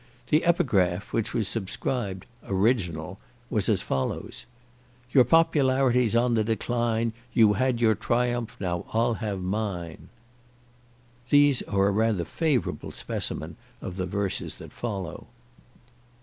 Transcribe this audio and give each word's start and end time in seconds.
The 0.29 0.43
epigraph, 0.45 1.13
which 1.13 1.31
was 1.31 1.47
subscribed 1.47 2.25
"original," 2.47 3.19
was 3.51 3.69
as 3.69 3.83
follows: 3.83 4.47
"Your 5.11 5.23
popularity's 5.23 6.15
on 6.15 6.33
the 6.33 6.43
decline: 6.43 7.13
You 7.33 7.53
had 7.53 7.79
your 7.79 7.93
triumph! 7.93 8.57
now 8.59 8.83
I'll 8.93 9.13
have 9.21 9.41
mine." 9.43 10.09
These 11.29 11.61
are 11.67 11.91
rather 11.91 12.23
a 12.23 12.25
favourable 12.25 12.89
specimen 12.89 13.57
of 13.79 13.97
the 13.97 14.07
verses 14.07 14.55
that 14.55 14.73
follow. 14.73 15.27